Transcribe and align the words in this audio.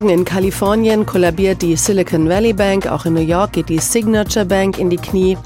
In 0.00 0.24
Kalifornien 0.24 1.06
kollabiert 1.06 1.60
die 1.60 1.74
Silicon 1.74 2.28
Valley 2.28 2.52
Bank, 2.52 2.86
auch 2.86 3.04
in 3.04 3.14
New 3.14 3.20
York 3.20 3.54
geht 3.54 3.68
die 3.68 3.80
Signature 3.80 4.44
Bank 4.44 4.78
in 4.78 4.90
die 4.90 4.96
Knie 4.96 5.36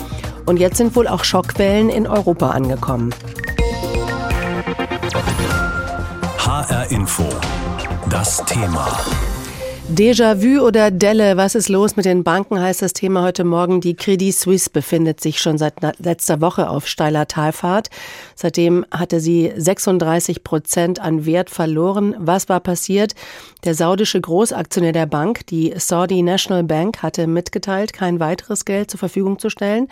und 0.44 0.58
jetzt 0.58 0.76
sind 0.76 0.94
wohl 0.94 1.08
auch 1.08 1.24
Schockwellen 1.24 1.88
in 1.88 2.06
Europa 2.06 2.50
angekommen. 2.50 3.14
HR 6.36 6.90
Info. 6.90 7.26
Das 8.10 8.44
Thema. 8.44 9.00
Déjà-vu 9.94 10.60
oder 10.60 10.90
Delle, 10.90 11.36
was 11.36 11.54
ist 11.54 11.68
los 11.68 11.96
mit 11.96 12.06
den 12.06 12.24
Banken, 12.24 12.58
heißt 12.58 12.80
das 12.80 12.94
Thema 12.94 13.24
heute 13.24 13.44
Morgen. 13.44 13.82
Die 13.82 13.94
Credit 13.94 14.34
Suisse 14.34 14.70
befindet 14.70 15.20
sich 15.20 15.38
schon 15.38 15.58
seit 15.58 15.74
letzter 15.98 16.40
Woche 16.40 16.70
auf 16.70 16.88
steiler 16.88 17.28
Talfahrt. 17.28 17.90
Seitdem 18.34 18.86
hatte 18.90 19.20
sie 19.20 19.52
36 19.54 20.44
Prozent 20.44 20.98
an 20.98 21.26
Wert 21.26 21.50
verloren. 21.50 22.14
Was 22.18 22.48
war 22.48 22.60
passiert? 22.60 23.14
Der 23.64 23.74
saudische 23.74 24.18
Großaktionär 24.18 24.92
der 24.92 25.04
Bank, 25.04 25.46
die 25.48 25.74
Saudi 25.76 26.22
National 26.22 26.64
Bank, 26.64 27.02
hatte 27.02 27.26
mitgeteilt, 27.26 27.92
kein 27.92 28.18
weiteres 28.18 28.64
Geld 28.64 28.90
zur 28.90 28.98
Verfügung 28.98 29.38
zu 29.38 29.50
stellen. 29.50 29.88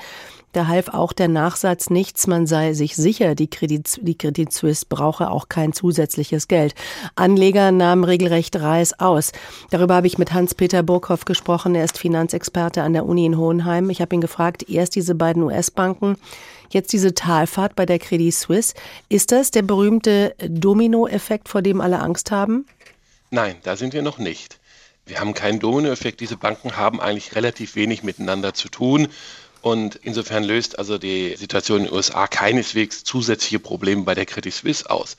Da 0.53 0.67
half 0.67 0.89
auch 0.89 1.13
der 1.13 1.29
Nachsatz 1.29 1.91
nichts, 1.91 2.27
man 2.27 2.47
sei 2.47 2.73
sich 2.73 2.97
sicher, 2.97 3.37
die 3.37 3.49
Credit, 3.49 4.01
die 4.03 4.19
Credit 4.19 4.53
Suisse 4.53 4.85
brauche 4.89 5.31
auch 5.31 5.49
kein 5.49 5.73
zusätzliches 5.73 6.49
Geld. 6.49 6.75
Anleger 7.15 7.71
nahmen 7.71 8.03
regelrecht 8.03 8.57
Reis 8.57 8.99
aus. 8.99 9.31
Darüber 9.71 9.95
habe 9.95 10.09
ich 10.09 10.19
mit 10.19 10.33
Hans-Peter 10.33 10.83
Burkhoff 10.83 11.25
gesprochen. 11.25 11.77
Er 11.77 11.85
ist 11.85 11.99
Finanzexperte 11.99 12.83
an 12.83 12.95
der 12.95 13.07
Uni 13.07 13.27
in 13.27 13.39
Hohenheim. 13.39 13.91
Ich 13.91 14.01
habe 14.01 14.15
ihn 14.15 14.21
gefragt, 14.21 14.69
erst 14.69 14.97
diese 14.97 15.15
beiden 15.15 15.45
US-Banken, 15.45 16.17
jetzt 16.71 16.93
diese 16.93 17.15
Talfahrt 17.15 17.77
bei 17.77 17.87
der 17.87 18.01
Credit 18.01 18.35
Suisse. 18.35 18.75
Ist 19.09 19.31
das 19.31 19.53
der 19.53 19.63
berühmte 19.63 20.35
Dominoeffekt, 20.49 21.49
vor 21.49 21.63
dem 21.63 21.81
alle 21.81 22.01
Angst 22.01 22.33
haben? 22.33 22.67
Nein, 23.31 23.55
da 23.63 23.77
sind 23.77 23.93
wir 23.95 24.03
noch 24.03 24.19
nicht. 24.19 24.59
Wir 25.07 25.21
haben 25.21 25.35
keinen 25.35 25.61
Dominoeffekt. 25.61 26.21
Diese 26.21 26.37
Banken 26.37 26.77
haben 26.77 27.01
eigentlich 27.01 27.37
relativ 27.37 27.77
wenig 27.77 28.03
miteinander 28.03 28.55
zu 28.55 28.69
tun. 28.69 29.09
Und 29.63 29.97
insofern 30.03 30.45
löst 30.45 30.79
also 30.79 30.97
die 30.97 31.37
Situation 31.37 31.81
in 31.81 31.85
den 31.87 31.95
USA 31.95 32.27
keineswegs 32.27 33.05
zusätzliche 33.05 33.59
Probleme 33.59 34.05
bei 34.05 34.15
der 34.15 34.27
Credit 34.27 34.53
Suisse 34.53 34.89
aus. 34.89 35.17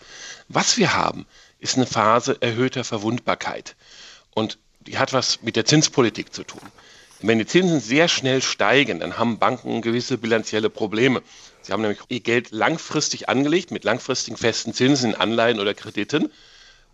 Was 0.48 0.78
wir 0.78 0.94
haben, 0.94 1.28
ist 1.60 1.78
eine 1.78 1.86
Phase 1.86 2.38
erhöhter 2.42 2.84
Verwundbarkeit. 2.84 3.76
Und 4.34 4.58
die 4.82 4.98
hat 4.98 5.14
was 5.14 5.44
mit 5.44 5.56
der 5.56 5.66
Zinspolitik 5.66 6.34
zu 6.34 6.44
tun. 6.44 6.62
Wenn 7.24 7.38
die 7.38 7.46
Zinsen 7.46 7.80
sehr 7.80 8.08
schnell 8.08 8.42
steigen, 8.42 9.00
dann 9.00 9.20
haben 9.20 9.38
Banken 9.38 9.84
gewisse 9.84 10.18
bilanzielle 10.18 10.72
Probleme. 10.72 11.22
Sie 11.62 11.72
haben 11.72 11.84
nämlich 11.84 12.00
ihr 12.10 12.20
Geld 12.20 12.50
langfristig 12.50 13.30
angelegt 13.30 13.70
mit 13.70 13.84
langfristigen 13.84 14.38
festen 14.38 14.74
Zinsen 14.74 15.12
in 15.12 15.16
Anleihen 15.16 15.60
oder 15.60 15.76
Krediten. 15.76 16.32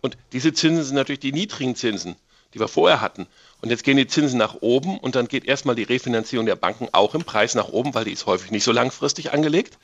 Und 0.02 0.18
diese 0.32 0.52
Zinsen 0.52 0.84
sind 0.84 0.96
natürlich 0.96 1.20
die 1.20 1.32
niedrigen 1.32 1.76
Zinsen, 1.76 2.14
die 2.54 2.60
wir 2.60 2.68
vorher 2.68 3.00
hatten. 3.00 3.26
Und 3.60 3.70
jetzt 3.70 3.84
gehen 3.84 3.96
die 3.96 4.06
Zinsen 4.06 4.38
nach 4.38 4.56
oben 4.60 4.98
und 4.98 5.14
dann 5.14 5.28
geht 5.28 5.44
erstmal 5.44 5.74
die 5.74 5.82
Refinanzierung 5.82 6.46
der 6.46 6.56
Banken 6.56 6.88
auch 6.92 7.14
im 7.14 7.24
Preis 7.24 7.54
nach 7.54 7.68
oben, 7.68 7.94
weil 7.94 8.04
die 8.04 8.12
ist 8.12 8.26
häufig 8.26 8.50
nicht 8.50 8.64
so 8.64 8.72
langfristig 8.72 9.32
angelegt. 9.32 9.78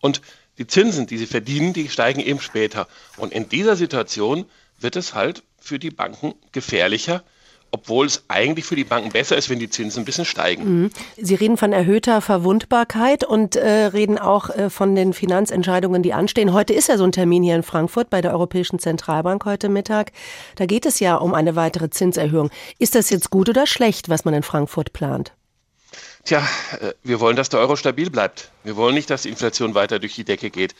Und 0.00 0.20
die 0.58 0.66
Zinsen, 0.66 1.06
die 1.06 1.18
sie 1.18 1.26
verdienen, 1.26 1.72
die 1.72 1.88
steigen 1.88 2.20
eben 2.20 2.40
später. 2.40 2.88
Und 3.16 3.32
in 3.32 3.48
dieser 3.48 3.76
Situation 3.76 4.46
wird 4.78 4.96
es 4.96 5.14
halt 5.14 5.42
für 5.58 5.78
die 5.78 5.90
Banken 5.90 6.34
gefährlicher, 6.52 7.22
obwohl 7.70 8.06
es 8.06 8.24
eigentlich 8.28 8.64
für 8.64 8.76
die 8.76 8.84
Banken 8.84 9.10
besser 9.10 9.36
ist, 9.36 9.50
wenn 9.50 9.58
die 9.58 9.68
Zinsen 9.68 10.02
ein 10.02 10.04
bisschen 10.04 10.24
steigen. 10.24 10.82
Mhm. 10.82 10.90
Sie 11.16 11.34
reden 11.34 11.56
von 11.56 11.72
erhöhter 11.72 12.20
Verwundbarkeit 12.20 13.24
und 13.24 13.56
äh, 13.56 13.86
reden 13.86 14.18
auch 14.18 14.50
äh, 14.50 14.70
von 14.70 14.94
den 14.94 15.12
Finanzentscheidungen, 15.12 16.02
die 16.02 16.12
anstehen. 16.12 16.52
Heute 16.52 16.72
ist 16.72 16.88
ja 16.88 16.96
so 16.96 17.04
ein 17.04 17.12
Termin 17.12 17.42
hier 17.42 17.56
in 17.56 17.62
Frankfurt 17.62 18.10
bei 18.10 18.20
der 18.20 18.32
Europäischen 18.32 18.78
Zentralbank 18.78 19.44
heute 19.44 19.68
Mittag. 19.68 20.12
Da 20.56 20.66
geht 20.66 20.86
es 20.86 21.00
ja 21.00 21.16
um 21.16 21.34
eine 21.34 21.56
weitere 21.56 21.90
Zinserhöhung. 21.90 22.50
Ist 22.78 22.94
das 22.94 23.10
jetzt 23.10 23.30
gut 23.30 23.48
oder 23.48 23.66
schlecht, 23.66 24.08
was 24.08 24.24
man 24.24 24.34
in 24.34 24.42
Frankfurt 24.42 24.92
plant? 24.92 25.32
Tja, 26.24 26.46
äh, 26.80 26.92
wir 27.02 27.20
wollen, 27.20 27.36
dass 27.36 27.48
der 27.48 27.60
Euro 27.60 27.76
stabil 27.76 28.10
bleibt. 28.10 28.50
Wir 28.64 28.76
wollen 28.76 28.94
nicht, 28.94 29.10
dass 29.10 29.22
die 29.22 29.30
Inflation 29.30 29.74
weiter 29.74 29.98
durch 29.98 30.14
die 30.14 30.24
Decke 30.24 30.50
geht. 30.50 30.74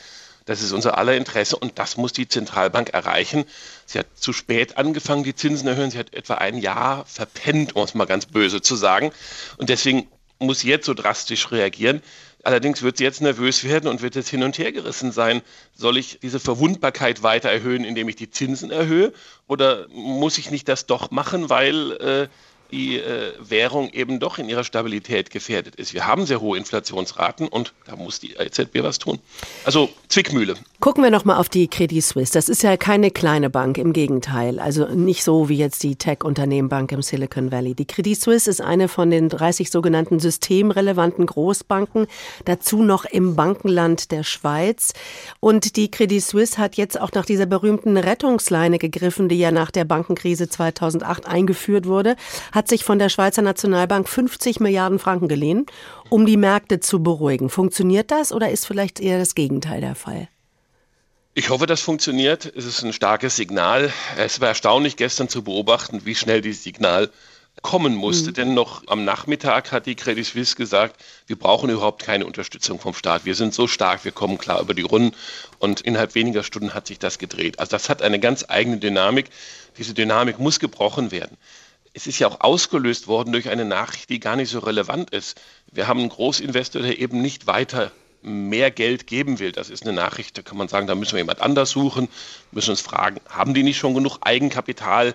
Das 0.49 0.63
ist 0.63 0.73
unser 0.73 0.97
aller 0.97 1.15
Interesse 1.15 1.57
und 1.57 1.79
das 1.79 1.99
muss 1.99 2.15
die 2.15 2.27
Zentralbank 2.27 2.95
erreichen. 2.95 3.45
Sie 3.85 3.99
hat 3.99 4.07
zu 4.15 4.33
spät 4.33 4.79
angefangen, 4.79 5.23
die 5.23 5.35
Zinsen 5.35 5.69
erhöhen. 5.69 5.91
Sie 5.91 5.99
hat 5.99 6.15
etwa 6.15 6.37
ein 6.37 6.57
Jahr 6.57 7.05
verpennt, 7.05 7.77
um 7.77 7.83
es 7.83 7.93
mal 7.95 8.07
ganz 8.07 8.25
böse 8.25 8.63
zu 8.63 8.75
sagen. 8.75 9.13
Und 9.59 9.69
deswegen 9.69 10.09
muss 10.39 10.61
sie 10.61 10.71
jetzt 10.71 10.87
so 10.87 10.95
drastisch 10.95 11.51
reagieren. 11.53 12.01
Allerdings 12.45 12.81
wird 12.81 12.97
sie 12.97 13.05
jetzt 13.05 13.21
nervös 13.21 13.63
werden 13.63 13.91
und 13.91 14.01
wird 14.01 14.15
jetzt 14.15 14.31
hin 14.31 14.43
und 14.43 14.57
her 14.57 14.73
gerissen 14.73 15.13
sein. 15.13 15.43
Soll 15.75 15.99
ich 15.99 16.21
diese 16.21 16.41
Verwundbarkeit 16.41 17.23
weiter 17.23 17.51
erhöhen, 17.51 17.85
indem 17.85 18.09
ich 18.09 18.17
die 18.17 18.31
Zinsen 18.31 18.71
erhöhe? 18.71 19.13
Oder 19.49 19.87
muss 19.91 20.39
ich 20.39 20.51
nicht 20.51 20.67
das 20.67 20.87
doch 20.87 21.11
machen, 21.11 21.51
weil 21.51 21.93
äh, 21.93 22.29
die 22.71 22.99
äh, 22.99 23.33
Währung 23.41 23.91
eben 23.93 24.21
doch 24.21 24.39
in 24.39 24.49
ihrer 24.49 24.65
Stabilität 24.65 25.31
gefährdet 25.31 25.77
ist. 25.77 25.95
Wir 25.95 26.07
haben 26.07 26.27
sehr 26.27 26.41
hohe 26.41 26.59
Inflationsraten 26.59 27.49
und 27.49 27.73
da 27.87 27.97
muss 27.97 28.21
die 28.21 28.35
EZB 28.35 28.83
was 28.83 28.99
tun. 28.99 29.19
Also 29.65 29.89
Zwickmühle. 30.09 30.55
Gucken 30.81 31.03
wir 31.03 31.11
noch 31.11 31.25
mal 31.25 31.39
auf 31.39 31.49
die 31.49 31.69
Credit 31.69 32.05
Suisse. 32.05 32.33
Das 32.33 32.49
ist 32.49 32.63
ja 32.63 32.77
keine 32.77 33.11
kleine 33.11 33.51
Bank, 33.51 33.79
im 33.79 33.93
Gegenteil. 33.93 34.61
Also 34.61 34.87
nicht 34.87 35.25
so 35.25 35.49
wie 35.49 35.57
jetzt 35.57 35.83
die 35.83 35.97
Tech-Unternehmenbank 35.97 36.93
im 36.93 37.03
Silicon 37.03 37.51
Valley. 37.51 37.75
Die 37.75 37.87
Credit 37.87 38.21
Suisse 38.21 38.51
ist 38.51 38.61
eine 38.61 38.89
von 38.89 39.11
den 39.11 39.29
30 39.29 39.71
sogenannten 39.71 40.21
systemrelevanten 40.21 41.27
Großbanken, 41.27 42.07
dazu 42.45 42.83
noch 42.83 43.05
im 43.05 43.35
Bankenland 43.35 44.11
der 44.11 44.25
Schweiz. 44.25 44.93
Und 45.41 45.77
die 45.77 45.91
Credit 45.91 46.23
Suisse 46.23 46.59
hat 46.59 46.77
jetzt 46.77 47.01
auch 47.01 47.13
nach 47.13 47.25
dieser 47.25 47.47
berühmten 47.47 47.97
Rettungsleine 47.97 48.79
gegriffen, 48.79 49.29
die 49.29 49.39
ja 49.39 49.51
nach 49.51 49.71
der 49.71 49.85
Bankenkrise 49.85 50.49
2008 50.49 51.27
eingeführt 51.27 51.87
wurde 51.87 52.17
hat 52.58 52.58
sich 52.67 52.83
von 52.83 52.99
der 52.99 53.11
Schweizer 53.11 53.43
Nationalbank 53.43 54.09
50 54.09 54.59
Milliarden 54.59 54.99
Franken 54.99 55.29
geliehen, 55.29 55.67
um 56.09 56.27
die 56.27 56.37
Märkte 56.37 56.81
zu 56.81 57.03
beruhigen. 57.03 57.51
Funktioniert 57.51 58.11
das 58.11 58.33
oder 58.33 58.51
ist 58.51 58.67
vielleicht 58.67 58.99
eher 58.99 59.19
das 59.19 59.37
Gegenteil 59.37 59.81
der 59.81 59.95
Fall? 59.95 60.29
Ich 61.35 61.51
hoffe, 61.51 61.67
das 61.67 61.81
funktioniert. 61.81 62.53
Es 62.57 62.65
ist 62.65 62.83
ein 62.83 62.93
starkes 62.93 63.37
Signal. 63.37 63.93
Es 64.17 64.41
war 64.41 64.49
erstaunlich, 64.49 64.97
gestern 64.97 65.29
zu 65.29 65.45
beobachten, 65.45 66.01
wie 66.05 66.17
schnell 66.17 66.41
dieses 66.41 66.65
Signal 66.65 67.11
kommen 67.63 67.95
musste. 67.95 68.31
Mhm. 68.31 68.35
Denn 68.35 68.55
noch 68.55 68.83
am 68.89 69.05
Nachmittag 69.05 69.71
hat 69.71 69.87
die 69.87 69.95
Credit 69.95 70.27
Suisse 70.27 70.57
gesagt, 70.57 71.01
wir 71.29 71.37
brauchen 71.37 71.71
überhaupt 71.71 72.03
keine 72.03 72.27
Unterstützung 72.27 72.81
vom 72.81 72.95
Staat. 72.95 73.25
Wir 73.25 73.37
sind 73.37 73.55
so 73.55 73.69
stark, 73.69 74.05
wir 74.05 74.11
kommen 74.11 74.39
klar 74.39 74.61
über 74.61 74.75
die 74.75 74.83
Runden. 74.83 75.15
Und 75.59 75.81
innerhalb 75.83 76.17
weniger 76.17 76.43
Stunden 76.43 76.75
hat 76.75 76.87
sich 76.89 76.99
das 76.99 77.19
gedreht. 77.19 77.61
Also 77.61 77.71
das 77.71 77.89
hat 77.89 78.03
eine 78.03 78.19
ganz 78.19 78.45
eigene 78.49 78.79
Dynamik. 78.79 79.27
Diese 79.77 79.95
Dynamik 79.95 80.41
muss 80.41 80.59
gebrochen 80.59 81.13
werden 81.13 81.37
es 81.99 82.07
ist 82.07 82.21
ja 82.21 82.29
auch 82.29 82.41
ausgelöst 82.43 83.09
worden 83.09 83.33
durch 83.33 83.49
eine 83.49 83.65
Nachricht, 83.65 84.09
die 84.09 84.21
gar 84.21 84.37
nicht 84.37 84.51
so 84.51 84.61
relevant 84.61 85.11
ist. 85.11 85.41
Wir 85.73 85.89
haben 85.89 85.99
einen 85.99 86.11
Großinvestor, 86.11 86.83
der 86.83 87.01
eben 87.01 87.21
nicht 87.21 87.49
weiter 87.49 87.91
mehr 88.23 88.71
Geld 88.71 89.09
geben 89.09 89.41
will. 89.41 89.51
Das 89.51 89.69
ist 89.69 89.83
eine 89.83 89.93
Nachricht, 89.93 90.39
da 90.39 90.43
kann 90.43 90.57
man 90.57 90.69
sagen, 90.69 90.87
da 90.87 90.95
müssen 90.95 91.15
wir 91.15 91.19
jemand 91.19 91.43
anders 91.43 91.71
suchen, 91.71 92.09
müssen 92.53 92.71
uns 92.71 92.81
fragen, 92.81 93.21
haben 93.29 93.53
die 93.53 93.65
nicht 93.65 93.79
schon 93.79 93.95
genug 93.95 94.19
Eigenkapital? 94.21 95.13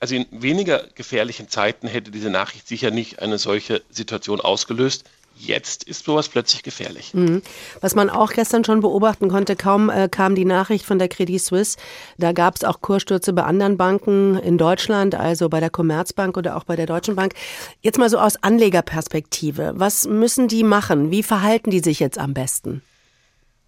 Also 0.00 0.16
in 0.16 0.26
weniger 0.32 0.88
gefährlichen 0.96 1.48
Zeiten 1.48 1.86
hätte 1.86 2.10
diese 2.10 2.30
Nachricht 2.30 2.66
sicher 2.66 2.90
nicht 2.90 3.20
eine 3.20 3.38
solche 3.38 3.84
Situation 3.88 4.40
ausgelöst. 4.40 5.04
Jetzt 5.38 5.84
ist 5.84 6.04
sowas 6.04 6.28
plötzlich 6.28 6.62
gefährlich. 6.62 7.12
Mhm. 7.12 7.42
Was 7.80 7.94
man 7.94 8.10
auch 8.10 8.32
gestern 8.32 8.64
schon 8.64 8.80
beobachten 8.80 9.28
konnte, 9.28 9.54
kaum 9.54 9.90
äh, 9.90 10.08
kam 10.08 10.34
die 10.34 10.44
Nachricht 10.44 10.84
von 10.84 10.98
der 10.98 11.08
Credit 11.08 11.40
Suisse. 11.40 11.76
Da 12.16 12.32
gab 12.32 12.56
es 12.56 12.64
auch 12.64 12.80
Kursstürze 12.80 13.32
bei 13.32 13.42
anderen 13.42 13.76
Banken 13.76 14.38
in 14.38 14.58
Deutschland, 14.58 15.14
also 15.14 15.48
bei 15.48 15.60
der 15.60 15.70
Commerzbank 15.70 16.36
oder 16.36 16.56
auch 16.56 16.64
bei 16.64 16.76
der 16.76 16.86
Deutschen 16.86 17.16
Bank. 17.16 17.34
Jetzt 17.82 17.98
mal 17.98 18.08
so 18.08 18.18
aus 18.18 18.42
Anlegerperspektive. 18.42 19.74
Was 19.76 20.06
müssen 20.06 20.48
die 20.48 20.64
machen? 20.64 21.10
Wie 21.10 21.22
verhalten 21.22 21.70
die 21.70 21.80
sich 21.80 22.00
jetzt 22.00 22.18
am 22.18 22.32
besten? 22.32 22.82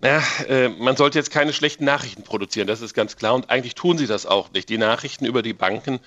Ja, 0.02 0.22
äh, 0.48 0.68
man 0.68 0.96
sollte 0.96 1.18
jetzt 1.18 1.30
keine 1.30 1.52
schlechten 1.52 1.84
Nachrichten 1.84 2.22
produzieren, 2.22 2.68
das 2.68 2.82
ist 2.82 2.94
ganz 2.94 3.16
klar. 3.16 3.34
Und 3.34 3.50
eigentlich 3.50 3.74
tun 3.74 3.98
sie 3.98 4.06
das 4.06 4.26
auch 4.26 4.52
nicht. 4.52 4.68
Die 4.68 4.78
Nachrichten 4.78 5.24
über 5.24 5.42
die 5.42 5.54
Banken 5.54 5.98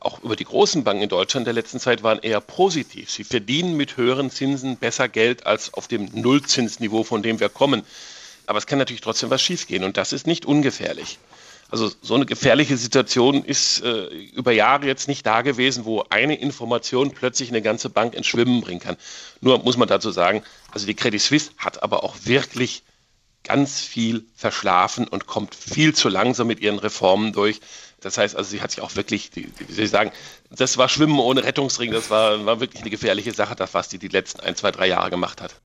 auch 0.00 0.22
über 0.22 0.36
die 0.36 0.44
großen 0.44 0.82
Banken 0.82 1.02
in 1.02 1.08
Deutschland 1.08 1.46
der 1.46 1.54
letzten 1.54 1.78
Zeit 1.78 2.02
waren 2.02 2.18
eher 2.18 2.40
positiv. 2.40 3.10
Sie 3.10 3.24
verdienen 3.24 3.76
mit 3.76 3.96
höheren 3.96 4.30
Zinsen 4.30 4.76
besser 4.76 5.08
Geld 5.08 5.46
als 5.46 5.74
auf 5.74 5.88
dem 5.88 6.08
Nullzinsniveau, 6.12 7.04
von 7.04 7.22
dem 7.22 7.38
wir 7.38 7.48
kommen. 7.48 7.82
Aber 8.46 8.58
es 8.58 8.66
kann 8.66 8.78
natürlich 8.78 9.02
trotzdem 9.02 9.30
was 9.30 9.42
schiefgehen 9.42 9.84
und 9.84 9.96
das 9.96 10.12
ist 10.12 10.26
nicht 10.26 10.46
ungefährlich. 10.46 11.18
Also 11.70 11.92
so 12.02 12.14
eine 12.16 12.26
gefährliche 12.26 12.76
Situation 12.76 13.44
ist 13.44 13.82
äh, 13.82 14.06
über 14.34 14.50
Jahre 14.50 14.86
jetzt 14.86 15.06
nicht 15.06 15.24
da 15.24 15.42
gewesen, 15.42 15.84
wo 15.84 16.04
eine 16.10 16.34
Information 16.34 17.12
plötzlich 17.12 17.50
eine 17.50 17.62
ganze 17.62 17.90
Bank 17.90 18.14
ins 18.14 18.26
Schwimmen 18.26 18.60
bringen 18.60 18.80
kann. 18.80 18.96
Nur 19.40 19.62
muss 19.62 19.76
man 19.76 19.86
dazu 19.86 20.10
sagen, 20.10 20.42
also 20.72 20.86
die 20.86 20.94
Credit 20.94 21.20
Suisse 21.20 21.52
hat 21.58 21.82
aber 21.84 22.02
auch 22.02 22.16
wirklich 22.24 22.82
ganz 23.44 23.80
viel 23.80 24.26
verschlafen 24.34 25.08
und 25.08 25.26
kommt 25.26 25.54
viel 25.54 25.94
zu 25.94 26.08
langsam 26.08 26.46
mit 26.46 26.60
ihren 26.60 26.78
Reformen 26.78 27.32
durch. 27.32 27.60
Das 28.00 28.16
heißt 28.18 28.36
also, 28.36 28.50
sie 28.50 28.62
hat 28.62 28.70
sich 28.70 28.80
auch 28.80 28.96
wirklich, 28.96 29.30
wie 29.34 29.72
soll 29.72 29.84
ich 29.84 29.90
sagen, 29.90 30.12
das 30.50 30.78
war 30.78 30.88
Schwimmen 30.88 31.18
ohne 31.18 31.44
Rettungsring, 31.44 31.90
das 31.90 32.10
war, 32.10 32.44
war 32.46 32.60
wirklich 32.60 32.82
eine 32.82 32.90
gefährliche 32.90 33.32
Sache, 33.32 33.54
das, 33.54 33.74
was 33.74 33.90
sie 33.90 33.98
die 33.98 34.08
letzten 34.08 34.40
ein, 34.40 34.56
zwei, 34.56 34.70
drei 34.70 34.88
Jahre 34.88 35.10
gemacht 35.10 35.40
hat. 35.42 35.60